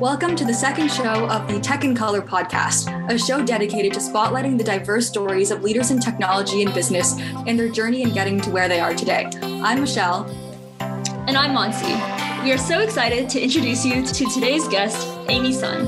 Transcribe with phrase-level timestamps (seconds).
[0.00, 3.98] Welcome to the second show of the Tech in Color podcast, a show dedicated to
[3.98, 8.38] spotlighting the diverse stories of leaders in technology and business and their journey in getting
[8.42, 9.30] to where they are today.
[9.42, 10.26] I'm Michelle.
[10.80, 12.44] And I'm Monsi.
[12.44, 15.86] We are so excited to introduce you to today's guest, Amy Sun.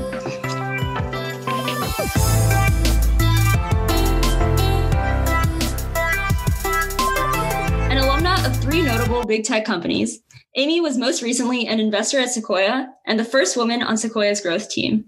[7.90, 10.20] An alumna of three notable big tech companies,
[10.58, 14.68] Amy was most recently an investor at Sequoia and the first woman on Sequoia's growth
[14.68, 15.04] team.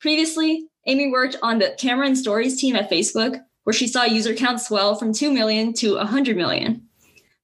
[0.00, 4.34] Previously, Amy worked on the camera and stories team at Facebook, where she saw user
[4.34, 6.82] counts swell from 2 million to 100 million.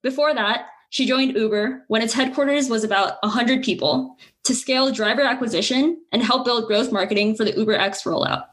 [0.02, 5.22] Before that, she joined Uber when its headquarters was about 100 people to scale driver
[5.22, 8.46] acquisition and help build growth marketing for the UberX rollout.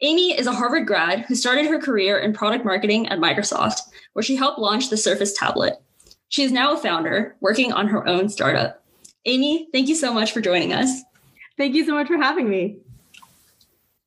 [0.00, 3.82] Amy is a Harvard grad who started her career in product marketing at Microsoft,
[4.14, 5.74] where she helped launch the Surface tablet.
[6.30, 8.84] She is now a founder working on her own startup.
[9.26, 11.02] Amy, thank you so much for joining us.
[11.58, 12.76] Thank you so much for having me.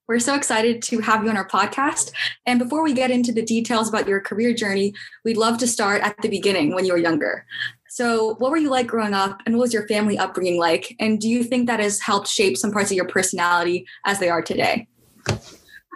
[0.07, 2.13] We're so excited to have you on our podcast.
[2.45, 4.93] And before we get into the details about your career journey,
[5.25, 7.45] we'd love to start at the beginning when you were younger.
[7.89, 10.95] So, what were you like growing up, and what was your family upbringing like?
[10.99, 14.29] And do you think that has helped shape some parts of your personality as they
[14.29, 14.87] are today?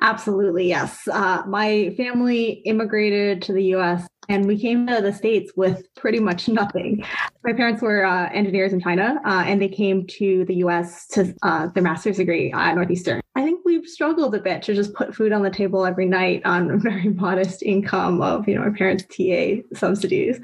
[0.01, 1.07] Absolutely, yes.
[1.07, 6.19] Uh, my family immigrated to the US and we came to the States with pretty
[6.19, 7.03] much nothing.
[7.43, 11.33] My parents were uh, engineers in China uh, and they came to the US to
[11.43, 13.21] uh, their master's degree at Northeastern.
[13.35, 16.41] I think we've struggled a bit to just put food on the table every night
[16.45, 20.39] on a very modest income of, you know, my parents' TA subsidies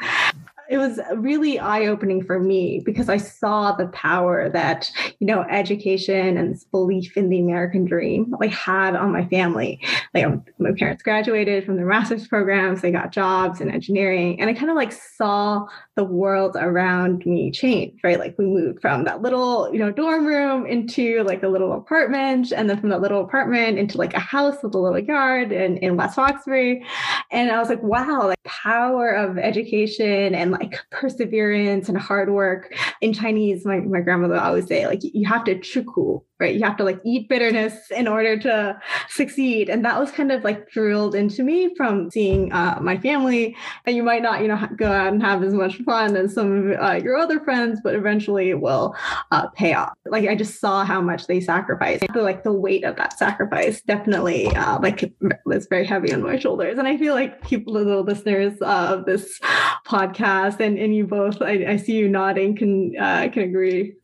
[0.73, 6.35] it was really eye-opening for me because I saw the power that you know education
[6.35, 9.79] and this belief in the American dream like had on my family.
[10.15, 10.25] Like
[10.63, 14.69] my parents graduated from their master's programs, they got jobs in engineering, and I kind
[14.69, 17.99] of like saw the world around me change.
[18.03, 21.73] Right, like we moved from that little you know dorm room into like a little
[21.73, 25.51] apartment, and then from that little apartment into like a house with a little yard
[25.51, 26.85] in, in West Roxbury,
[27.31, 32.73] and I was like, wow, like power of education and like perseverance and hard work.
[33.01, 36.55] In Chinese, my, my grandmother always say, like, you have to chuku, right?
[36.55, 38.77] You have to like eat bitterness in order to
[39.07, 39.69] succeed.
[39.69, 43.55] And that was kind of like drilled into me from seeing uh, my family.
[43.85, 46.71] And you might not, you know, go out and have as much fun as some
[46.71, 48.93] of uh, your other friends, but eventually it will
[49.31, 49.93] uh, pay off.
[50.05, 52.03] Like I just saw how much they sacrificed.
[52.11, 55.13] Feel like the weight of that sacrifice definitely uh, like
[55.45, 56.77] was very heavy on my shoulders.
[56.77, 59.39] And I feel like people, the listeners of this
[59.87, 63.95] podcast, and, and you both, I, I see you nodding, can uh, can agree.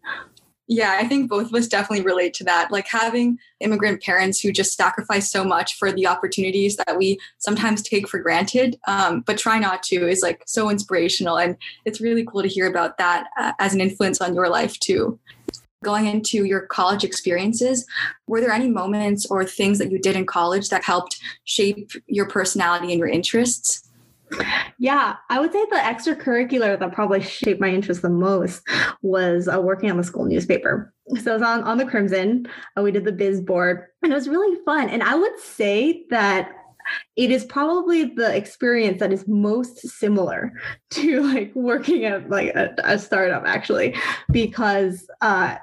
[0.71, 2.71] Yeah, I think both of us definitely relate to that.
[2.71, 7.81] Like having immigrant parents who just sacrifice so much for the opportunities that we sometimes
[7.81, 11.39] take for granted, um, but try not to, is like so inspirational.
[11.39, 14.77] And it's really cool to hear about that uh, as an influence on your life
[14.79, 15.19] too.
[15.83, 17.87] Going into your college experiences,
[18.27, 22.27] were there any moments or things that you did in college that helped shape your
[22.27, 23.88] personality and your interests?
[24.77, 28.67] Yeah, I would say the extracurricular that probably shaped my interest the most
[29.01, 30.93] was uh, working on the school newspaper.
[31.21, 32.47] So I was on, on the Crimson.
[32.77, 34.89] Uh, we did the biz board, and it was really fun.
[34.89, 36.51] And I would say that
[37.15, 40.53] it is probably the experience that is most similar
[40.91, 43.95] to like working at like a, a startup actually
[44.31, 45.57] because uh,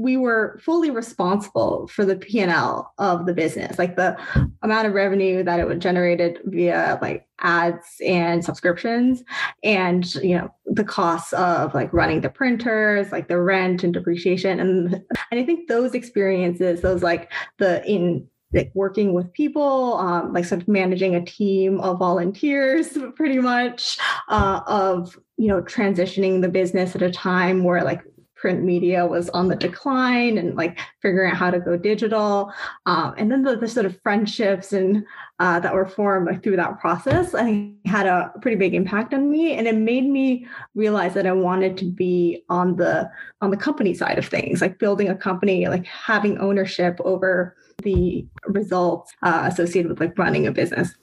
[0.00, 4.16] we were fully responsible for the p&l of the business like the
[4.62, 9.22] amount of revenue that it would generated via like ads and subscriptions
[9.62, 14.60] and you know the costs of like running the printers like the rent and depreciation.
[14.60, 14.94] And
[15.30, 20.44] and i think those experiences those like the in like working with people, um, like
[20.44, 26.48] sort of managing a team of volunteers, pretty much, uh, of you know transitioning the
[26.48, 28.02] business at a time where like
[28.40, 32.50] print media was on the decline and like figuring out how to go digital.
[32.86, 35.04] Um, and then the, the, sort of friendships and
[35.38, 39.12] uh, that were formed like, through that process, I think had a pretty big impact
[39.12, 39.52] on me.
[39.52, 43.10] And it made me realize that I wanted to be on the
[43.42, 48.26] on the company side of things, like building a company, like having ownership over the
[48.46, 50.94] results uh, associated with like running a business.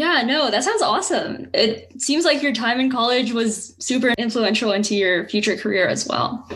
[0.00, 1.50] Yeah, no, that sounds awesome.
[1.52, 6.06] It seems like your time in college was super influential into your future career as
[6.06, 6.48] well.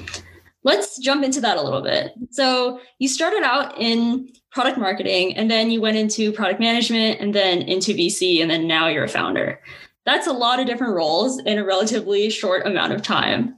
[0.63, 2.15] Let's jump into that a little bit.
[2.31, 7.35] So, you started out in product marketing and then you went into product management and
[7.35, 9.61] then into VC and then now you're a founder.
[10.07, 13.57] That's a lot of different roles in a relatively short amount of time.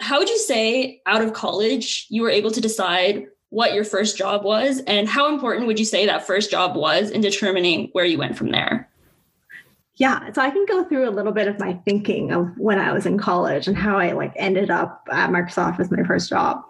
[0.00, 4.18] How would you say out of college you were able to decide what your first
[4.18, 8.04] job was and how important would you say that first job was in determining where
[8.04, 8.90] you went from there?
[9.96, 12.92] Yeah, so I can go through a little bit of my thinking of when I
[12.92, 16.62] was in college and how I like ended up at Microsoft as my first job.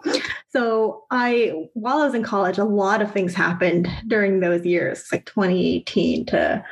[0.49, 5.05] So I, while I was in college, a lot of things happened during those years,
[5.11, 6.63] like 2018 to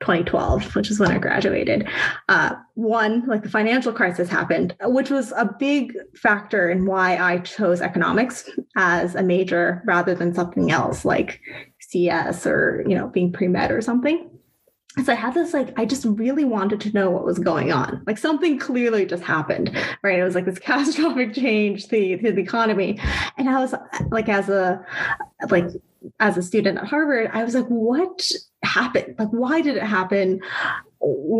[0.00, 1.88] 2012, which is when I graduated.
[2.28, 7.38] Uh, one, like the financial crisis happened, which was a big factor in why I
[7.38, 11.40] chose economics as a major rather than something else like
[11.80, 14.30] CS or you know being pre med or something
[15.04, 18.02] so I had this like I just really wanted to know what was going on.
[18.06, 20.18] Like something clearly just happened, right?
[20.18, 22.98] It was like this catastrophic change to to the economy,
[23.36, 23.74] and I was
[24.10, 24.84] like, as a
[25.50, 25.66] like
[26.20, 28.30] as a student at Harvard, I was like, what
[28.62, 29.16] happened?
[29.18, 30.40] Like, why did it happen?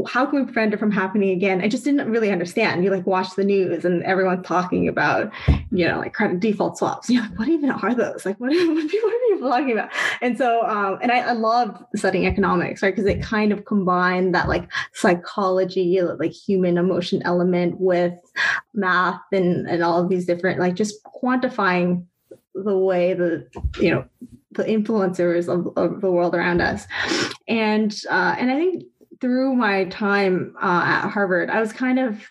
[0.06, 1.60] How can we prevent it from happening again?
[1.60, 2.84] I just didn't really understand.
[2.84, 5.32] You like watch the news and everyone's talking about,
[5.72, 7.10] you know, like credit default swaps.
[7.10, 8.24] You're like, what even are those?
[8.24, 9.90] Like, what, what, are people talking about?
[10.20, 12.94] And so, um, and I, I studying economics, right?
[12.94, 18.14] Because it kind of combined that like psychology, like human emotion element with
[18.74, 22.04] math and, and all of these different, like just quantifying
[22.54, 23.48] the way the,
[23.80, 24.04] you know,
[24.52, 26.86] the influencers of, of the world around us.
[27.48, 28.84] And, uh, and I think
[29.20, 32.22] through my time uh, at Harvard, I was kind of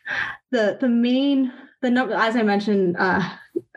[0.51, 1.51] the the main
[1.81, 3.21] the number as I mentioned, uh,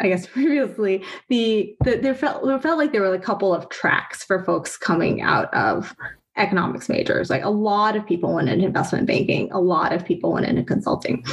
[0.01, 3.69] I guess previously, the, the there felt there felt like there were a couple of
[3.69, 5.95] tracks for folks coming out of
[6.37, 7.29] economics majors.
[7.31, 10.63] Like a lot of people went into investment banking, a lot of people went into
[10.63, 11.25] consulting,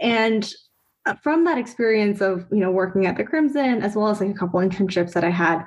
[0.00, 0.52] and
[1.06, 4.30] uh, from that experience of you know working at the crimson as well as like
[4.30, 5.64] a couple internships that i had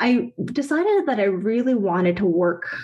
[0.00, 2.74] i decided that i really wanted to work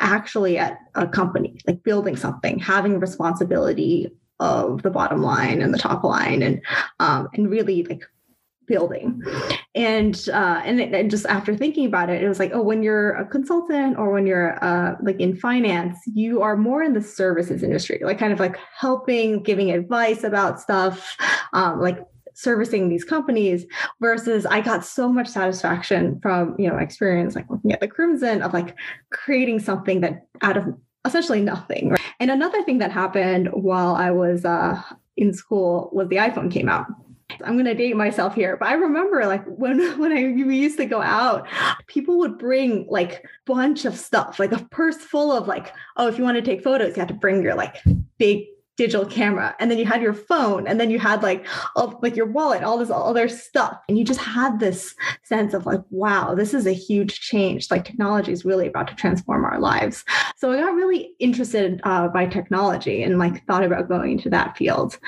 [0.00, 4.10] actually at a company, like building something, having responsibility
[4.40, 6.60] of the bottom line and the top line, and
[6.98, 8.02] um, and really like
[8.66, 9.20] building.
[9.74, 12.82] And uh, and, it, and just after thinking about it, it was like, oh, when
[12.82, 17.02] you're a consultant or when you're uh, like in finance, you are more in the
[17.02, 21.16] services industry, like kind of like helping, giving advice about stuff,
[21.52, 21.98] um, like
[22.40, 23.66] servicing these companies
[24.00, 27.88] versus I got so much satisfaction from, you know, my experience like looking at the
[27.88, 28.74] Crimson of like
[29.10, 31.90] creating something that out of essentially nothing.
[31.90, 32.00] Right?
[32.18, 34.80] And another thing that happened while I was uh,
[35.16, 36.86] in school was the iPhone came out.
[37.44, 40.86] I'm to date myself here, but I remember like when when I we used to
[40.86, 41.46] go out,
[41.86, 46.18] people would bring like bunch of stuff, like a purse full of like, oh, if
[46.18, 47.76] you want to take photos, you have to bring your like
[48.18, 48.46] big
[48.80, 51.46] digital camera and then you had your phone and then you had like
[51.76, 53.78] all, like your wallet all this other stuff.
[53.86, 57.70] And you just had this sense of like wow this is a huge change.
[57.70, 60.02] Like technology is really about to transform our lives.
[60.34, 64.56] So i got really interested uh, by technology and like thought about going into that
[64.56, 64.98] field.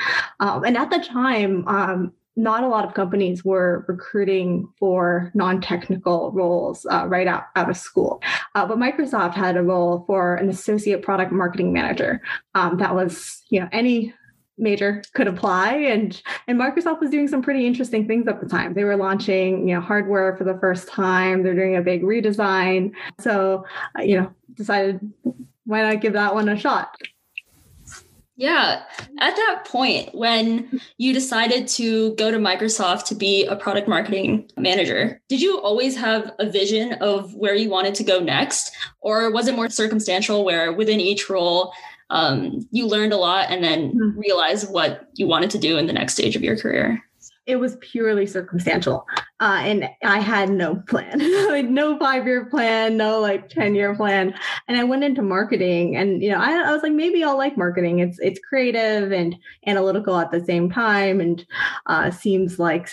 [0.40, 6.32] Um, and at the time um, not a lot of companies were recruiting for non-technical
[6.32, 8.22] roles uh, right out, out of school.
[8.54, 12.22] Uh, but microsoft had a role for an associate product marketing manager.
[12.54, 14.14] Um, that was you know any
[14.58, 18.74] major could apply and and microsoft was doing some pretty interesting things at the time.
[18.74, 21.42] They were launching you know hardware for the first time.
[21.42, 22.92] They're doing a big redesign.
[23.20, 23.64] So
[23.98, 25.00] uh, you know decided
[25.64, 26.96] why not give that one a shot
[28.42, 28.82] yeah.
[29.20, 34.50] At that point, when you decided to go to Microsoft to be a product marketing
[34.56, 38.72] manager, did you always have a vision of where you wanted to go next?
[39.00, 41.72] Or was it more circumstantial where within each role,
[42.10, 44.18] um, you learned a lot and then hmm.
[44.18, 47.00] realized what you wanted to do in the next stage of your career?
[47.46, 49.06] It was purely circumstantial.
[49.40, 51.18] Uh, and i had no plan
[51.48, 54.34] like no five year plan no like 10 year plan.
[54.68, 57.56] And i went into marketing and you know I, I, was like maybe i'll like
[57.56, 57.98] marketing.
[57.98, 61.44] It's it's creative and analytical at the same time and
[61.86, 62.88] uh, seems like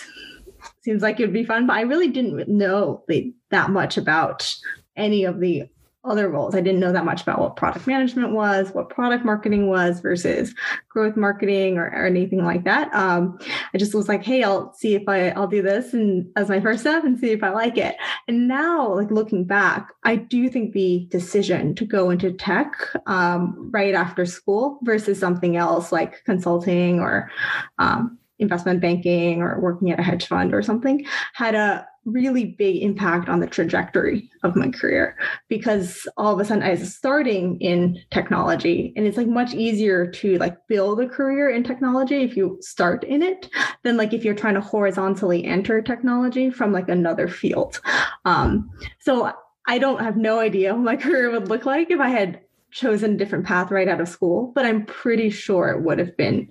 [0.82, 1.66] seems like it would be fun.
[1.66, 3.04] But i really didn't know
[3.50, 4.52] that much about
[4.96, 5.64] any of the
[6.02, 6.54] other roles.
[6.54, 10.54] I didn't know that much about what product management was, what product marketing was versus
[10.88, 12.92] growth marketing or, or anything like that.
[12.94, 13.38] Um,
[13.74, 16.60] I just was like, hey, I'll see if I I'll do this and as my
[16.60, 17.96] first step and see if I like it.
[18.28, 22.72] And now, like looking back, I do think the decision to go into tech
[23.06, 27.30] um, right after school versus something else like consulting or
[27.78, 31.04] um, investment banking or working at a hedge fund or something
[31.34, 35.16] had a really big impact on the trajectory of my career
[35.48, 40.10] because all of a sudden I was starting in technology and it's like much easier
[40.12, 43.50] to like build a career in technology if you start in it
[43.82, 47.80] than like if you're trying to horizontally enter technology from like another field.
[48.24, 49.32] Um, so
[49.66, 53.14] I don't have no idea what my career would look like if I had chosen
[53.14, 56.48] a different path right out of school, but I'm pretty sure it would have been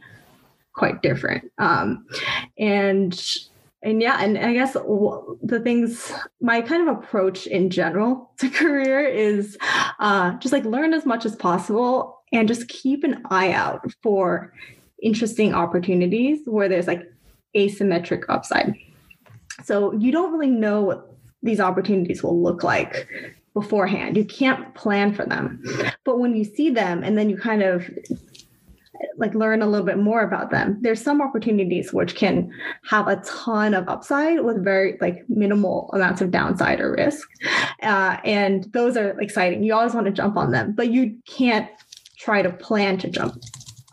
[0.79, 1.51] quite different.
[1.59, 2.05] Um,
[2.57, 3.21] and
[3.81, 9.05] and yeah, and I guess the things, my kind of approach in general to career
[9.05, 9.57] is
[9.99, 14.53] uh, just like learn as much as possible and just keep an eye out for
[15.01, 17.03] interesting opportunities where there's like
[17.55, 18.75] asymmetric upside.
[19.63, 23.07] So you don't really know what these opportunities will look like
[23.53, 24.17] beforehand.
[24.17, 25.63] You can't plan for them.
[26.03, 27.89] But when you see them and then you kind of
[29.17, 30.77] like learn a little bit more about them.
[30.81, 32.51] There's some opportunities which can
[32.89, 37.27] have a ton of upside with very like minimal amounts of downside or risk.
[37.81, 39.63] Uh, and those are exciting.
[39.63, 41.69] You always want to jump on them but you can't
[42.17, 43.41] try to plan to jump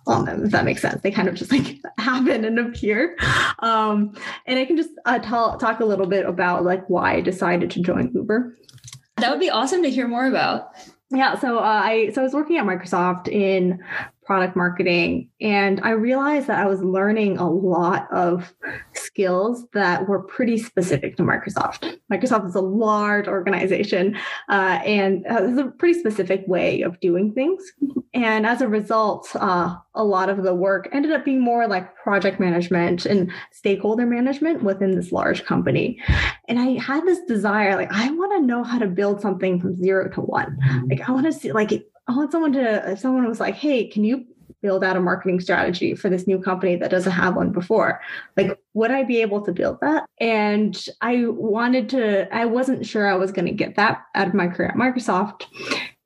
[0.07, 1.03] on them if that makes sense.
[1.03, 3.17] They kind of just like happen and appear.
[3.61, 4.15] Um,
[4.47, 7.71] and i can just uh, tell, talk a little bit about like why i decided
[7.73, 8.57] to join uber.
[9.17, 10.73] That would be awesome to hear more about.
[11.11, 13.83] Yeah, so uh, I so I was working at Microsoft in
[14.26, 15.30] product marketing.
[15.40, 18.52] And I realized that I was learning a lot of
[18.92, 21.97] skills that were pretty specific to Microsoft.
[22.12, 24.16] Microsoft is a large organization
[24.49, 27.62] uh, and has a pretty specific way of doing things.
[28.14, 31.95] And as a result, uh, a lot of the work ended up being more like
[31.97, 36.00] project management and stakeholder management within this large company.
[36.49, 39.76] And I had this desire, like, I want to know how to build something from
[39.76, 40.59] zero to one.
[40.88, 43.87] Like, I want to see, like, I want someone to, if someone was like, hey,
[43.87, 44.25] can you
[44.63, 48.01] build out a marketing strategy for this new company that doesn't have one before?
[48.37, 50.07] Like, would I be able to build that?
[50.19, 54.35] And I wanted to, I wasn't sure I was going to get that out of
[54.35, 55.45] my career at Microsoft.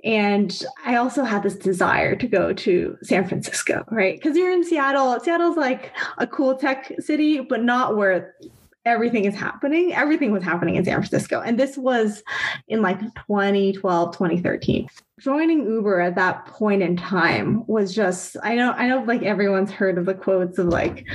[0.02, 4.16] And I also had this desire to go to San Francisco, right?
[4.16, 5.20] Because you're in Seattle.
[5.20, 8.34] Seattle's like a cool tech city, but not where
[8.84, 9.92] everything is happening.
[9.92, 11.40] Everything was happening in San Francisco.
[11.40, 12.22] And this was
[12.68, 14.88] in like 2012, 2013
[15.20, 19.70] joining Uber at that point in time was just I know I know like everyone's
[19.70, 21.06] heard of the quotes of like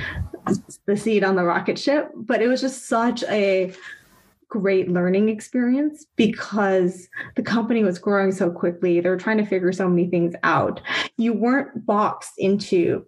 [0.86, 3.72] the seat on the rocket ship, but it was just such a
[4.48, 9.00] great learning experience because the company was growing so quickly.
[9.00, 10.80] They were trying to figure so many things out.
[11.16, 13.04] You weren't boxed into,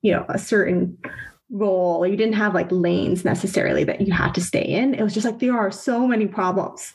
[0.00, 0.96] you know, a certain
[1.50, 2.06] role.
[2.06, 4.94] You didn't have like lanes necessarily that you had to stay in.
[4.94, 6.94] It was just like there are so many problems.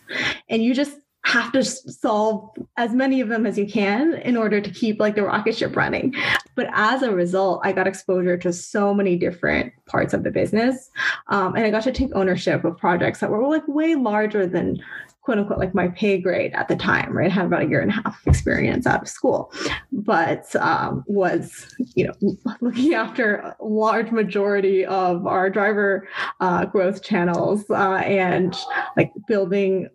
[0.50, 4.62] And you just have to solve as many of them as you can in order
[4.62, 6.15] to keep like the rocket ship running.
[6.56, 10.89] But as a result, I got exposure to so many different parts of the business.
[11.27, 14.82] Um, and I got to take ownership of projects that were like way larger than
[15.29, 17.29] quote unquote like my pay grade at the time, right?
[17.29, 19.53] I had about a year and a half experience out of school,
[19.91, 26.07] but um, was, you know, looking after a large majority of our driver
[26.39, 28.57] uh, growth channels uh, and
[28.98, 29.88] like building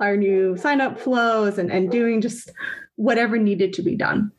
[0.00, 2.50] our new sign up flows and, and doing just
[2.94, 4.32] whatever needed to be done.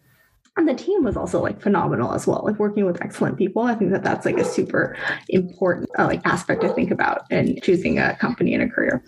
[0.57, 3.61] And the team was also like phenomenal as well like working with excellent people.
[3.61, 4.97] I think that that's like a super
[5.29, 9.03] important uh, like aspect to think about in choosing a company and a career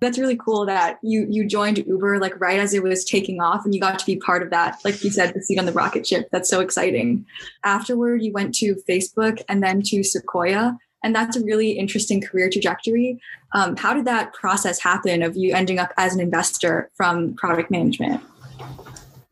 [0.00, 3.64] that's really cool that you you joined uber like right as it was taking off
[3.64, 5.72] and you got to be part of that like you said the seat on the
[5.72, 7.24] rocket ship that's so exciting
[7.64, 12.50] afterward you went to facebook and then to sequoia and that's a really interesting career
[12.50, 13.20] trajectory.
[13.52, 17.70] Um, how did that process happen of you ending up as an investor from product
[17.70, 18.20] management?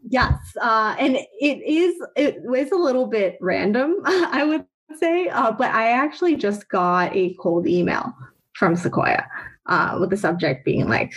[0.08, 4.64] Yes, uh, and it is it was a little bit random, I would
[4.96, 8.14] say, uh, but I actually just got a cold email
[8.52, 9.26] from Sequoia
[9.68, 11.14] uh, with the subject being like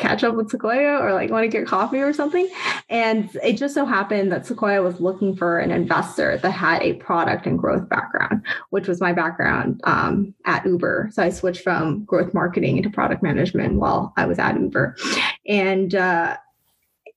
[0.00, 2.48] catch up with Sequoia or like want to get coffee or something.
[2.88, 6.94] And it just so happened that Sequoia was looking for an investor that had a
[6.94, 11.10] product and growth background, which was my background um, at Uber.
[11.12, 14.96] So I switched from growth marketing into product management while I was at Uber.
[15.46, 16.36] And uh,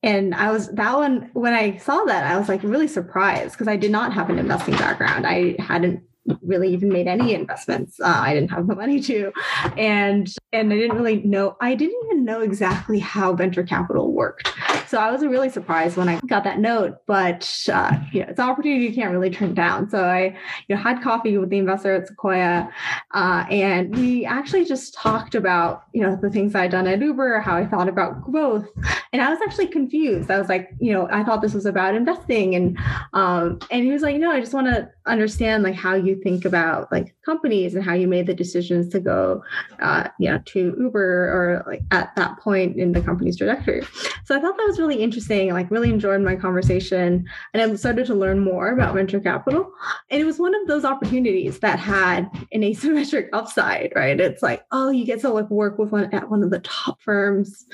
[0.02, 3.68] and I was that one when I saw that I was like really surprised because
[3.68, 5.26] I did not have an investing background.
[5.26, 6.02] I hadn't
[6.42, 8.00] really even made any investments.
[8.00, 9.32] Uh, I didn't have the money to,
[9.76, 11.56] and and I didn't really know.
[11.60, 14.52] I didn't even know exactly how venture capital worked.
[14.88, 16.98] So I was really surprised when I got that note.
[17.06, 19.90] But uh, it's an opportunity you can't really turn down.
[19.90, 20.36] So I
[20.68, 22.70] you know had coffee with the investor at Sequoia,
[23.12, 27.40] uh, and we actually just talked about you know the things I'd done at Uber,
[27.40, 28.66] how I thought about growth,
[29.12, 30.30] and I was actually confused.
[30.30, 32.78] I was like, you know, I thought this was about investing, and
[33.12, 36.44] um, and he was like, no, I just want to understand like how you think
[36.44, 39.42] about like companies and how you made the decisions to go
[39.80, 43.82] uh, you know to uber or like at that point in the company's trajectory.
[44.24, 48.06] So i thought that was really interesting like really enjoyed my conversation and i started
[48.06, 49.70] to learn more about venture capital.
[50.10, 54.18] And it was one of those opportunities that had an asymmetric upside right?
[54.18, 57.00] It's like oh you get to like work with one at one of the top
[57.02, 57.66] firms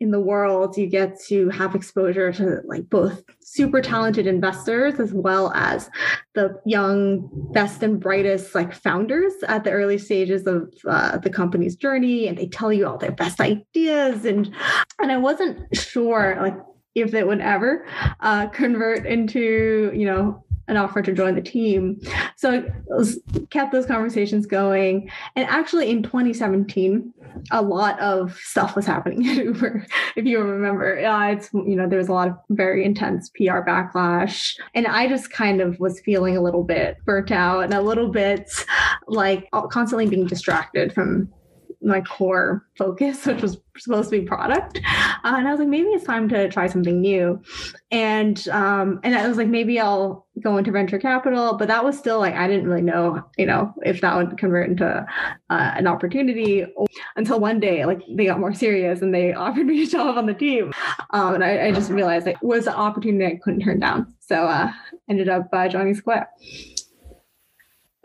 [0.00, 5.12] in the world, you get to have exposure to like both super talented investors as
[5.12, 5.90] well as
[6.34, 11.74] the young, best and brightest like founders at the early stages of uh, the company's
[11.74, 14.24] journey, and they tell you all their best ideas.
[14.24, 14.54] and
[15.00, 16.56] And I wasn't sure like
[16.94, 17.86] if it would ever
[18.20, 21.98] uh, convert into you know an offer to join the team.
[22.36, 25.10] So I kept those conversations going.
[25.34, 27.12] And actually, in 2017,
[27.50, 29.86] a lot of stuff was happening at Uber.
[30.16, 33.60] If you remember, uh, it's you know there was a lot of very intense PR
[33.60, 37.82] backlash, and I just kind of was feeling a little bit burnt out and a
[37.82, 38.50] little bit
[39.06, 41.32] like constantly being distracted from
[41.80, 44.80] my core focus, which was supposed to be product.
[45.24, 47.40] Uh, and I was like, maybe it's time to try something new.
[47.90, 51.56] And um, and I was like, maybe I'll go into venture capital.
[51.56, 54.68] But that was still like I didn't really know, you know, if that would convert
[54.68, 54.86] into
[55.50, 56.66] uh, an opportunity
[57.16, 60.26] until one day, like they got more serious and they offered me a job on
[60.26, 60.72] the team.
[61.10, 64.14] Um, and I, I, just realized it was an opportunity I couldn't turn down.
[64.20, 64.72] So uh,
[65.08, 66.26] ended up uh, joining Sequoia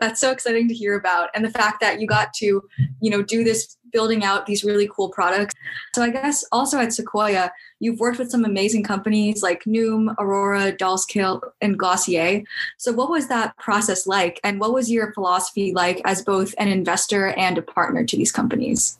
[0.00, 1.30] that's so exciting to hear about.
[1.34, 2.62] And the fact that you got to
[3.00, 5.54] you know do this building out these really cool products.
[5.94, 10.72] So i guess also at sequoia you've worked with some amazing companies like noom aurora
[10.72, 12.42] Dolls Kill and glossier.
[12.78, 14.40] So what was that process like?
[14.42, 18.32] And what was your philosophy like as both an investor and a partner to these
[18.32, 18.98] companies?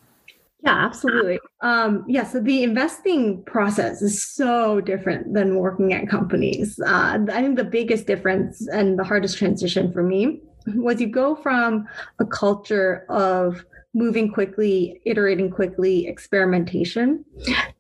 [0.63, 1.41] Yeah, absolutely.
[1.61, 6.81] Um, yeah, so the investing process is so different than working at companies.
[6.81, 11.37] Uh, I think the biggest difference and the hardest transition for me was you go
[11.37, 11.87] from
[12.19, 17.25] a culture of moving quickly, iterating quickly, experimentation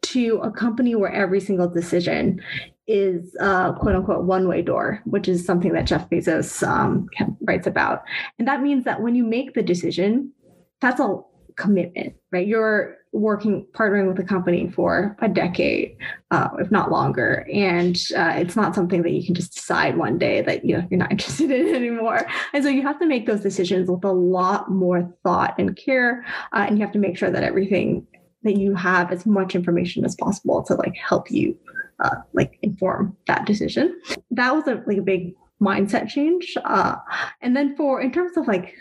[0.02, 2.40] to a company where every single decision
[2.86, 7.08] is uh, quote unquote one way door, which is something that Jeff Bezos um,
[7.42, 8.02] writes about.
[8.38, 10.32] And that means that when you make the decision,
[10.80, 11.18] that's a
[11.56, 12.46] commitment, right?
[12.46, 15.96] You're working, partnering with a company for a decade,
[16.32, 20.18] uh, if not longer, and uh, it's not something that you can just decide one
[20.18, 22.26] day that you know you're not interested in anymore.
[22.52, 26.24] And so you have to make those decisions with a lot more thought and care,
[26.52, 28.06] uh, and you have to make sure that everything
[28.42, 31.56] that you have as much information as possible to like help you
[32.02, 33.98] uh, like inform that decision.
[34.32, 36.56] That was a like a big mindset change.
[36.64, 36.96] Uh,
[37.40, 38.74] and then for in terms of like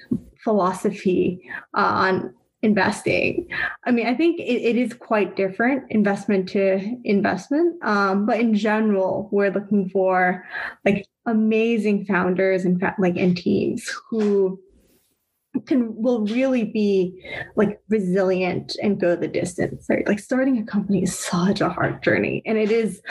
[0.44, 3.48] philosophy uh, on investing.
[3.86, 7.84] I mean, I think it, it is quite different investment to investment.
[7.84, 10.44] Um, but in general, we're looking for
[10.86, 14.60] like amazing founders and like and teams who
[15.68, 17.24] can will really be
[17.56, 22.02] like resilient and go the distance right like starting a company is such a hard
[22.04, 23.02] journey and it is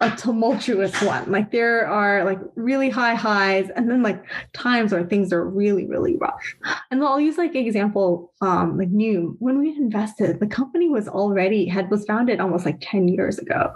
[0.00, 1.30] a tumultuous one.
[1.30, 5.86] Like there are like really high highs and then like times where things are really,
[5.86, 6.54] really rough.
[6.90, 9.34] And I'll use like example, um, like Noom.
[9.40, 13.72] When we invested, the company was already had was founded almost like 10 years ago.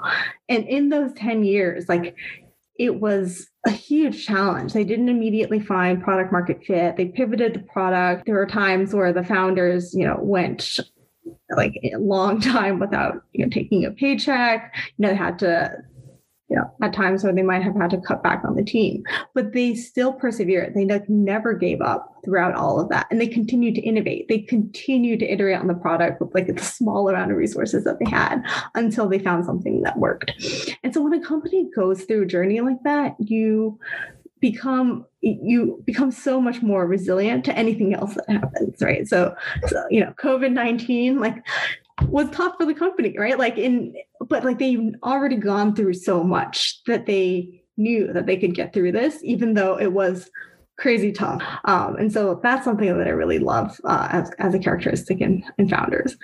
[0.49, 2.15] And in those 10 years, like
[2.79, 4.73] it was a huge challenge.
[4.73, 6.97] They didn't immediately find product market fit.
[6.97, 8.27] They pivoted the product.
[8.27, 10.79] There were times where the founders, you know, went
[11.57, 15.71] like a long time without you know taking a paycheck you know had to
[16.49, 19.03] you know, at times where they might have had to cut back on the team,
[19.35, 20.75] but they still persevered.
[20.75, 23.07] They like never gave up throughout all of that.
[23.11, 24.29] And they continued to innovate.
[24.29, 27.99] They continued to iterate on the product with like the small amount of resources that
[27.99, 28.43] they had
[28.75, 30.33] until they found something that worked.
[30.83, 33.79] And so when a company goes through a journey like that, you
[34.43, 39.33] become you become so much more resilient to anything else that happens right so,
[39.69, 41.37] so you know covid-19 like
[42.09, 43.39] was tough for the company, right?
[43.39, 48.37] Like in, but like they've already gone through so much that they knew that they
[48.37, 50.31] could get through this, even though it was
[50.79, 51.43] crazy tough.
[51.65, 55.45] Um, and so that's something that I really love uh, as, as a characteristic in,
[55.59, 56.17] in founders.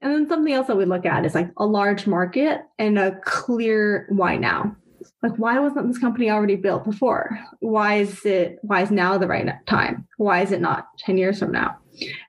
[0.00, 3.18] And then something else that we look at is like a large market and a
[3.24, 4.76] clear why now.
[5.22, 7.38] Like, why wasn't this company already built before?
[7.60, 10.06] Why is it, why is now the right time?
[10.16, 11.76] Why is it not 10 years from now?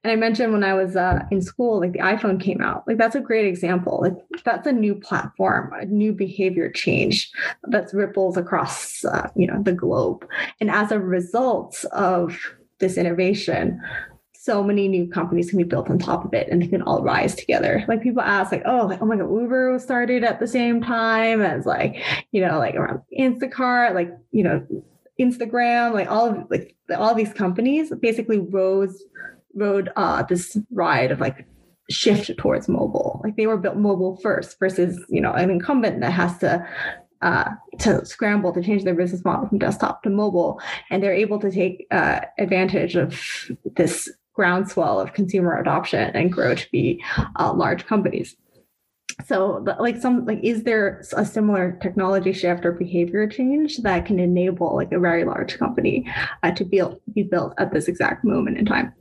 [0.03, 2.87] And I mentioned when I was uh, in school, like the iPhone came out.
[2.87, 3.99] Like that's a great example.
[4.01, 7.31] Like that's a new platform, a new behavior change
[7.63, 10.27] that ripples across, uh, you know, the globe.
[10.59, 12.37] And as a result of
[12.79, 13.81] this innovation,
[14.33, 17.03] so many new companies can be built on top of it and they can all
[17.03, 17.83] rise together.
[17.89, 20.81] Like people ask, like, oh, like, oh my God, Uber was started at the same
[20.81, 22.01] time as like,
[22.31, 24.65] you know, like around Instacart, like, you know,
[25.19, 29.03] Instagram, like all of like all these companies basically rose
[29.55, 31.45] rode uh, this ride of like
[31.89, 33.21] shift towards mobile.
[33.23, 36.65] Like they were built mobile first versus, you know, an incumbent that has to
[37.21, 40.61] uh, to scramble to change their business model from desktop to mobile.
[40.89, 43.19] And they're able to take uh, advantage of
[43.75, 47.03] this groundswell of consumer adoption and grow to be
[47.37, 48.37] uh, large companies.
[49.25, 54.17] so like some like is there a similar technology shift or behavior change that can
[54.17, 56.09] enable like a very large company
[56.43, 56.81] uh, to be,
[57.13, 58.93] be built at this exact moment in time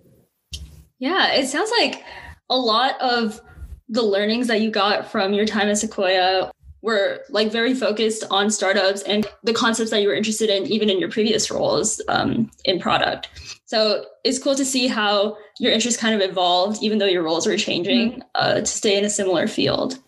[0.99, 2.05] yeah it sounds like
[2.51, 3.41] a lot of
[3.89, 8.51] the learnings that you got from your time at sequoia were like very focused on
[8.51, 12.51] startups and the concepts that you were interested in even in your previous roles um,
[12.65, 13.29] in product
[13.65, 17.47] so it's cool to see how your interests kind of evolved even though your roles
[17.47, 18.21] were changing mm-hmm.
[18.37, 19.99] uh, to stay in a similar field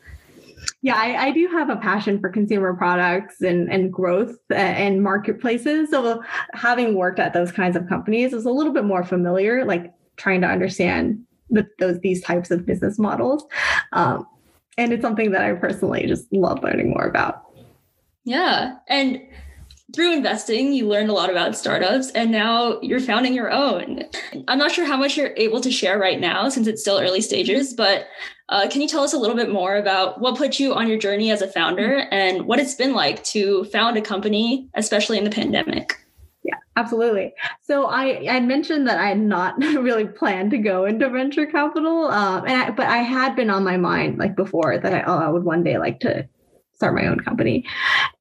[0.82, 5.02] yeah, I, I, do have a passion for consumer products and, and growth uh, and
[5.02, 5.90] marketplaces.
[5.90, 6.22] So
[6.54, 10.42] having worked at those kinds of companies is a little bit more familiar, like trying
[10.42, 13.44] to understand the, those these types of business models.
[13.92, 14.26] Um,
[14.78, 17.46] and it's something that I personally just love learning more about.
[18.24, 18.76] Yeah.
[18.88, 19.20] And
[19.94, 24.04] through investing, you learned a lot about startups and now you're founding your own.
[24.46, 27.20] I'm not sure how much you're able to share right now since it's still early
[27.20, 28.06] stages, but
[28.48, 30.98] uh, can you tell us a little bit more about what put you on your
[30.98, 35.24] journey as a founder and what it's been like to found a company, especially in
[35.24, 35.99] the pandemic?
[36.80, 37.34] Absolutely.
[37.60, 42.06] So I, I mentioned that I had not really planned to go into venture capital,
[42.06, 45.18] um, and I, but I had been on my mind like before that I, oh,
[45.18, 46.26] I would one day like to
[46.72, 47.66] start my own company,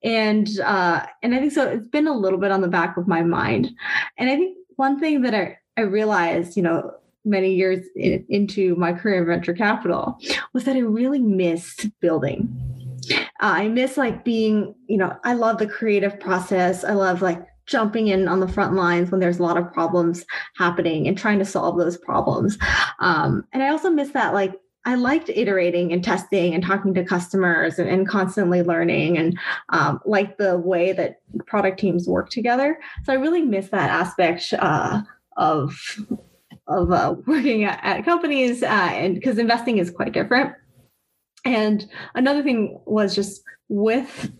[0.03, 1.69] and uh, and I think so.
[1.69, 3.69] It's been a little bit on the back of my mind,
[4.17, 6.91] and I think one thing that I I realized, you know,
[7.23, 10.19] many years in, into my career in venture capital
[10.51, 12.49] was that I really missed building.
[13.41, 16.83] Uh, I miss like being, you know, I love the creative process.
[16.83, 20.25] I love like jumping in on the front lines when there's a lot of problems
[20.57, 22.57] happening and trying to solve those problems.
[22.99, 24.53] Um, and I also miss that like
[24.85, 29.37] I liked iterating and testing and talking to customers and, and constantly learning and
[29.69, 32.79] um, like the way that product teams work together.
[33.03, 35.01] So I really miss that aspect uh,
[35.37, 35.75] of
[36.67, 40.53] of uh, working at, at companies uh, and because investing is quite different
[41.45, 44.31] and another thing was just with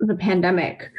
[0.00, 0.90] the pandemic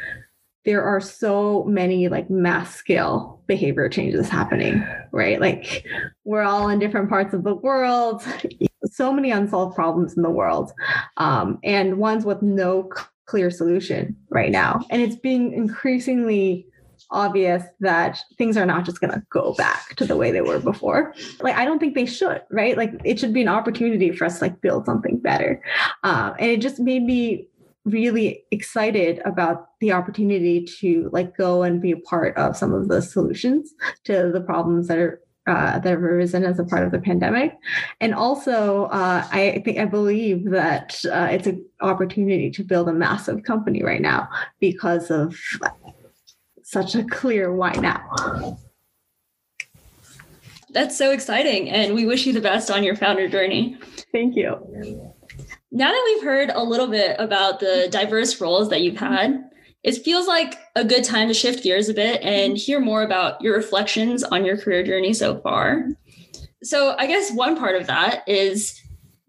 [0.66, 5.86] there are so many like mass scale behavior changes happening right like
[6.24, 8.22] we're all in different parts of the world
[8.84, 10.72] so many unsolved problems in the world
[11.16, 12.90] um, and ones with no
[13.24, 16.66] clear solution right now and it's being increasingly
[17.10, 20.58] obvious that things are not just going to go back to the way they were
[20.58, 21.14] before.
[21.40, 22.76] Like, I don't think they should, right?
[22.76, 25.62] Like, it should be an opportunity for us to like build something better.
[26.02, 27.48] Uh, and it just made me
[27.86, 32.88] really excited about the opportunity to like go and be a part of some of
[32.88, 33.72] the solutions
[34.04, 37.56] to the problems that are uh, that have arisen as a part of the pandemic,
[38.00, 42.92] and also uh, I think I believe that uh, it's an opportunity to build a
[42.92, 45.38] massive company right now because of
[46.64, 48.58] such a clear why now.
[50.70, 51.70] That's so exciting.
[51.70, 53.78] And we wish you the best on your founder journey.
[54.12, 55.12] Thank you.
[55.72, 57.90] Now that we've heard a little bit about the mm-hmm.
[57.90, 59.46] diverse roles that you've had, mm-hmm.
[59.82, 62.56] it feels like a good time to shift gears a bit and mm-hmm.
[62.56, 65.88] hear more about your reflections on your career journey so far.
[66.62, 68.80] So, I guess one part of that is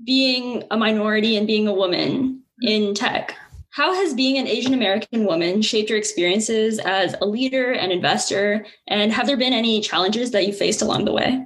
[0.06, 3.36] being a minority and being a woman in tech.
[3.72, 8.66] How has being an Asian American woman shaped your experiences as a leader and investor?
[8.88, 11.46] And have there been any challenges that you faced along the way?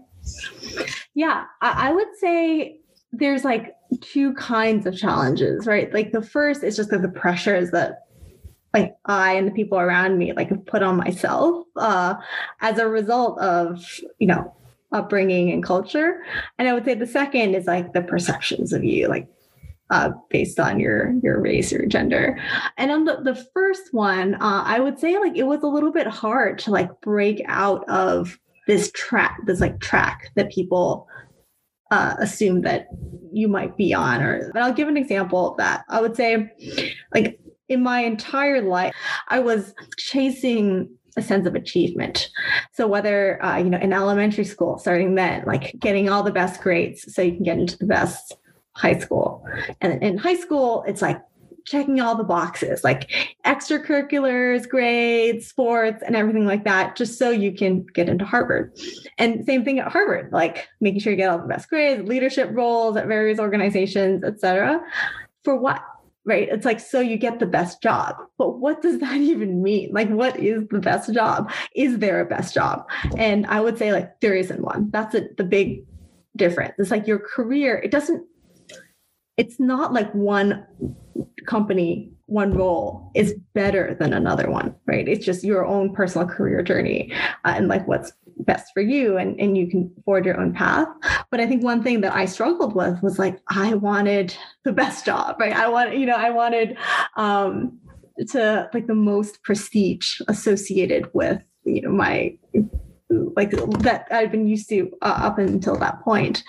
[1.13, 2.80] Yeah, I would say
[3.13, 5.93] there's like two kinds of challenges, right?
[5.93, 8.05] Like the first is just that the pressures that
[8.73, 12.15] like I and the people around me like have put on myself uh,
[12.61, 13.83] as a result of
[14.19, 14.55] you know
[14.93, 16.23] upbringing and culture.
[16.57, 19.27] And I would say the second is like the perceptions of you, like
[19.89, 22.39] uh, based on your your race or gender.
[22.77, 25.91] And on the, the first one, uh, I would say like it was a little
[25.91, 31.07] bit hard to like break out of this track, this like track that people
[31.91, 32.87] uh, assume that
[33.31, 34.21] you might be on.
[34.21, 35.85] Or and I'll give an example of that.
[35.89, 36.49] I would say,
[37.13, 38.93] like in my entire life,
[39.27, 42.29] I was chasing a sense of achievement.
[42.71, 46.61] So whether uh, you know in elementary school, starting then, like getting all the best
[46.61, 48.35] grades so you can get into the best
[48.73, 49.45] high school.
[49.81, 51.21] And in high school, it's like
[51.65, 53.11] checking all the boxes, like
[53.45, 58.77] extracurriculars, grades, sports, and everything like that, just so you can get into Harvard.
[59.17, 62.49] And same thing at Harvard, like making sure you get all the best grades, leadership
[62.51, 64.81] roles at various organizations, etc.
[65.43, 65.83] For what?
[66.23, 66.49] Right.
[66.49, 68.15] It's like, so you get the best job.
[68.37, 69.91] But what does that even mean?
[69.91, 71.51] Like, what is the best job?
[71.75, 72.87] Is there a best job?
[73.17, 74.91] And I would say, like, there isn't one.
[74.91, 75.83] That's a, the big
[76.35, 76.75] difference.
[76.77, 78.25] It's like your career, it doesn't
[79.41, 80.65] it's not like one
[81.47, 86.61] company one role is better than another one right it's just your own personal career
[86.61, 87.11] journey
[87.43, 88.13] uh, and like what's
[88.45, 90.87] best for you and, and you can forge your own path.
[91.29, 95.05] But I think one thing that I struggled with was like, I wanted the best
[95.05, 95.53] job, right?
[95.53, 96.77] I want, you know, I wanted
[97.15, 97.79] um,
[98.29, 102.37] to like the most prestige associated with, you know, my
[103.35, 106.43] like that I've been used to uh, up until that point.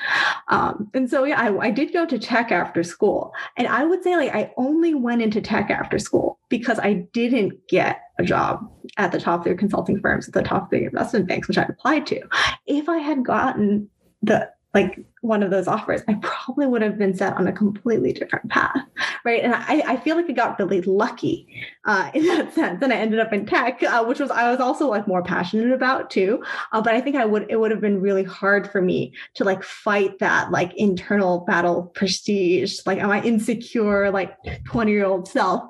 [0.48, 3.32] Um, and so, yeah, I, I, did go to tech after school.
[3.56, 7.66] And I would say, like, I only went into tech after school because I didn't
[7.68, 11.28] get a job at the top of three consulting firms, at the top three investment
[11.28, 12.20] banks, which I applied to.
[12.66, 13.88] If I had gotten
[14.22, 18.12] the like one of those offers, I probably would have been set on a completely
[18.12, 18.76] different path,
[19.24, 19.42] right?
[19.42, 21.46] And I, I feel like I got really lucky
[21.84, 24.60] uh, in that sense, and I ended up in tech, uh, which was I was
[24.60, 26.42] also like more passionate about too.
[26.72, 29.44] Uh, but I think I would it would have been really hard for me to
[29.44, 35.62] like fight that like internal battle prestige, like my insecure like twenty year old self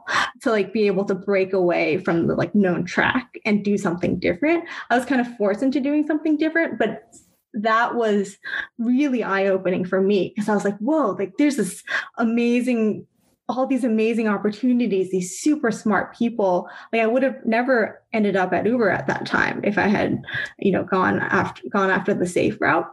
[0.43, 4.19] to like be able to break away from the like known track and do something
[4.19, 4.65] different.
[4.91, 7.13] I was kind of forced into doing something different, but
[7.55, 8.39] that was
[8.79, 11.83] really eye opening for me because I was like, whoa, like there's this
[12.19, 13.07] amazing,
[13.49, 16.69] all these amazing opportunities, these super smart people.
[16.93, 20.23] Like I would have never ended up at Uber at that time if I had,
[20.59, 22.89] you know, gone after gone after the safe route.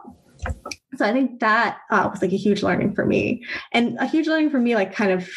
[0.96, 4.26] So I think that uh, was like a huge learning for me, and a huge
[4.26, 5.28] learning for me, like kind of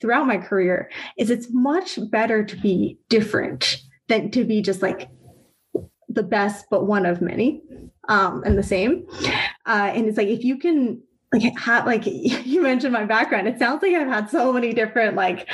[0.00, 5.08] throughout my career, is it's much better to be different than to be just like
[6.16, 7.62] the best but one of many
[8.08, 9.06] um, and the same.
[9.66, 11.00] Uh, and it's like if you can
[11.32, 15.14] like have like you mentioned my background, it sounds like I've had so many different
[15.14, 15.48] like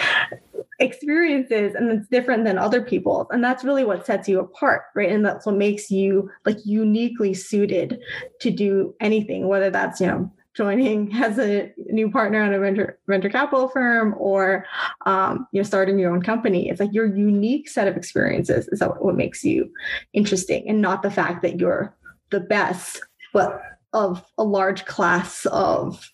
[0.79, 5.12] experiences and it's different than other people's and that's really what sets you apart right
[5.12, 8.01] and that's what makes you like uniquely suited
[8.40, 12.98] to do anything whether that's you know joining as a new partner on a venture
[13.08, 14.66] venture capital firm or
[15.06, 18.82] um, you know starting your own company it's like your unique set of experiences is
[18.98, 19.70] what makes you
[20.12, 21.94] interesting and not the fact that you're
[22.32, 23.00] the best,
[23.32, 23.62] but
[23.94, 26.10] of a large class of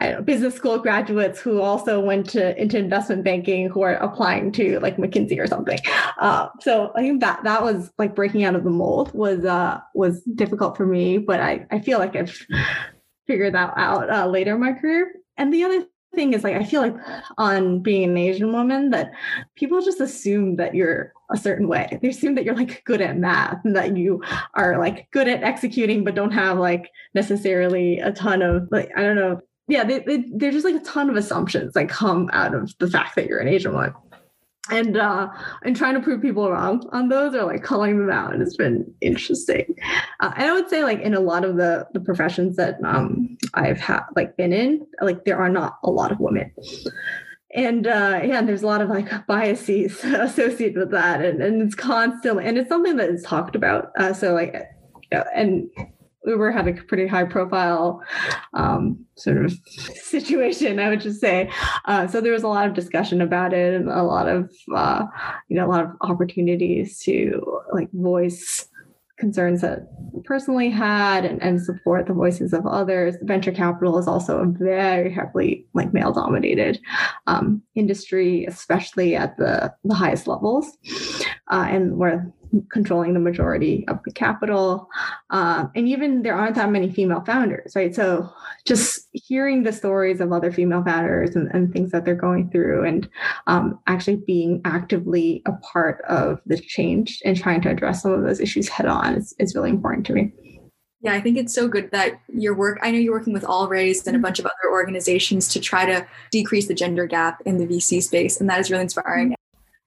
[0.00, 4.80] know, business school graduates who also went to into investment banking who are applying to
[4.80, 5.78] like McKinsey or something.
[6.20, 9.80] Uh, so I think that that was like breaking out of the mold was uh,
[9.94, 12.36] was difficult for me, but I I feel like I've
[13.26, 15.12] figured that out uh, later in my career.
[15.36, 16.94] And the other thing is like I feel like
[17.38, 19.12] on being an Asian woman that
[19.56, 21.98] people just assume that you're a certain way.
[22.02, 24.22] They assume that you're like good at math and that you
[24.54, 29.02] are like good at executing, but don't have like necessarily a ton of like I
[29.02, 29.40] don't know.
[29.68, 32.90] Yeah, they, they, they're just like a ton of assumptions that come out of the
[32.90, 33.94] fact that you're an Asian woman
[34.70, 35.28] and uh
[35.64, 38.56] and trying to prove people wrong on those or like calling them out and it's
[38.56, 39.74] been interesting.
[40.20, 43.36] Uh, and i would say like in a lot of the the professions that um
[43.54, 46.52] i've had like been in like there are not a lot of women.
[47.54, 51.24] And uh yeah there's a lot of like biases associated with that.
[51.24, 53.90] And, and it's constantly and it's something that is talked about.
[53.98, 54.54] Uh so like
[55.34, 55.68] and
[56.24, 58.02] Uber had a pretty high profile
[58.54, 61.50] um, sort of situation, I would just say.
[61.84, 65.06] Uh, so there was a lot of discussion about it and a lot of, uh,
[65.48, 68.68] you know, a lot of opportunities to like voice
[69.18, 69.86] concerns that
[70.24, 73.14] personally had and, and support the voices of others.
[73.22, 76.80] Venture capital is also a very heavily like male dominated
[77.28, 80.76] um, industry, especially at the, the highest levels.
[81.48, 82.32] Uh, and where
[82.70, 84.88] controlling the majority of the capital.
[85.30, 87.94] Um, and even there aren't that many female founders, right?
[87.94, 88.32] So
[88.66, 92.84] just hearing the stories of other female founders and, and things that they're going through
[92.84, 93.08] and
[93.46, 98.22] um, actually being actively a part of the change and trying to address some of
[98.22, 100.32] those issues head on is, is really important to me.
[101.00, 103.68] Yeah, I think it's so good that your work, I know you're working with All
[103.68, 107.58] Raise and a bunch of other organizations to try to decrease the gender gap in
[107.58, 108.40] the VC space.
[108.40, 109.34] And that is really inspiring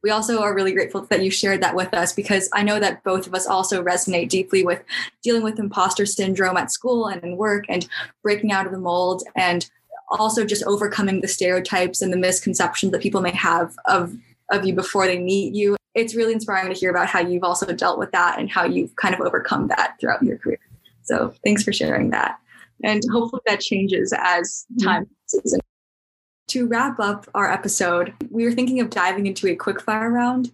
[0.06, 3.04] we also are really grateful that you shared that with us because I know that
[3.04, 4.84] both of us also resonate deeply with
[5.24, 7.88] dealing with imposter syndrome at school and in work and
[8.22, 9.68] breaking out of the mold and
[10.12, 14.16] also just overcoming the stereotypes and the misconceptions that people may have of
[14.52, 15.76] of you before they meet you.
[15.96, 18.96] It's really inspiring to hear about how you've also dealt with that and how you've
[18.98, 20.60] kind of overcome that throughout your career.
[21.02, 22.38] So thanks for sharing that.
[22.84, 24.88] And hopefully that changes as mm-hmm.
[24.88, 25.58] time passes
[26.48, 30.52] to wrap up our episode, we were thinking of diving into a quick fire round.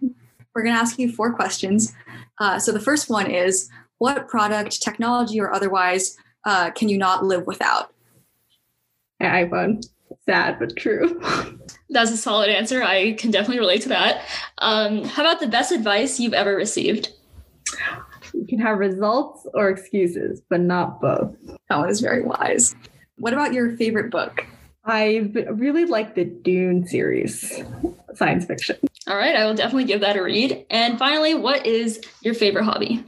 [0.54, 1.94] We're going to ask you four questions.
[2.40, 7.24] Uh, so the first one is What product, technology, or otherwise uh, can you not
[7.24, 7.92] live without?
[9.20, 9.84] My iPhone.
[10.26, 11.20] Sad, but true.
[11.90, 12.82] That's a solid answer.
[12.82, 14.24] I can definitely relate to that.
[14.58, 17.10] Um, how about the best advice you've ever received?
[18.34, 21.34] You can have results or excuses, but not both.
[21.68, 22.74] That one is very wise.
[23.18, 24.44] What about your favorite book?
[24.84, 27.62] I really like the Dune series,
[28.14, 28.76] science fiction.
[29.06, 30.66] All right, I will definitely give that a read.
[30.70, 33.04] And finally, what is your favorite hobby?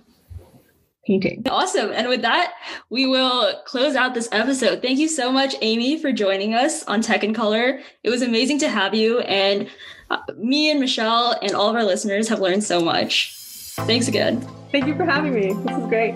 [1.06, 1.42] painting.
[1.48, 1.90] Awesome.
[1.92, 2.54] And with that,
[2.90, 4.82] we will close out this episode.
[4.82, 7.80] Thank you so much, Amy, for joining us on Tech in Color.
[8.02, 9.20] It was amazing to have you.
[9.20, 9.68] And
[10.10, 13.34] uh, me and Michelle and all of our listeners have learned so much.
[13.80, 14.46] Thanks again.
[14.72, 15.52] Thank you for having me.
[15.52, 16.14] This is great.